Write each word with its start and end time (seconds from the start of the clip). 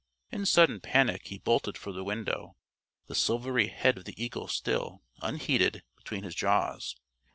In 0.31 0.47
sudden 0.47 0.79
panic 0.81 1.27
he 1.27 1.37
bolted 1.37 1.77
for 1.77 1.91
the 1.91 2.03
window, 2.03 2.55
the 3.05 3.13
silvery 3.13 3.67
head 3.67 3.99
of 3.99 4.05
the 4.05 4.19
eagle 4.19 4.47
still, 4.47 5.03
unheeded, 5.21 5.83
between 5.95 6.23
his 6.23 6.33
jaws. 6.33 6.95